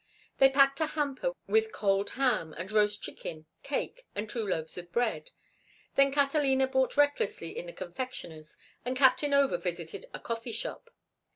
[0.39, 4.91] They packed a hamper with cold ham and roast chicken, cake, and two loaves of
[4.91, 5.29] bread.
[5.93, 10.89] Then Catalina bought recklessly in a confectioner's and Captain Over visited a coffee shop.